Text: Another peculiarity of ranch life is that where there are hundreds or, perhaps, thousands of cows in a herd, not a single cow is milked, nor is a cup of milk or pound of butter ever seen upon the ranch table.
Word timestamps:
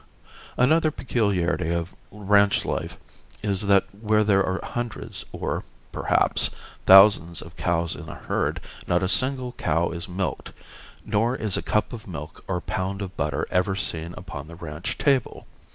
Another 0.57 0.89
peculiarity 0.89 1.71
of 1.71 1.93
ranch 2.11 2.65
life 2.65 2.97
is 3.43 3.61
that 3.67 3.85
where 3.93 4.23
there 4.23 4.43
are 4.43 4.59
hundreds 4.63 5.23
or, 5.31 5.63
perhaps, 5.91 6.49
thousands 6.87 7.39
of 7.39 7.55
cows 7.55 7.93
in 7.95 8.09
a 8.09 8.15
herd, 8.15 8.59
not 8.87 9.03
a 9.03 9.07
single 9.07 9.51
cow 9.51 9.91
is 9.91 10.09
milked, 10.09 10.53
nor 11.05 11.35
is 11.35 11.55
a 11.55 11.61
cup 11.61 11.93
of 11.93 12.07
milk 12.07 12.43
or 12.47 12.61
pound 12.61 13.03
of 13.03 13.15
butter 13.15 13.45
ever 13.51 13.75
seen 13.75 14.15
upon 14.17 14.47
the 14.47 14.55
ranch 14.55 14.97
table. 14.97 15.45